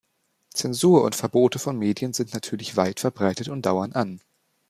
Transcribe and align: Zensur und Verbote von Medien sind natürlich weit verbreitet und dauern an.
Zensur 0.49 1.03
und 1.03 1.13
Verbote 1.13 1.59
von 1.59 1.77
Medien 1.77 2.11
sind 2.13 2.33
natürlich 2.33 2.75
weit 2.75 2.99
verbreitet 2.99 3.49
und 3.49 3.67
dauern 3.67 3.91
an. 3.91 4.19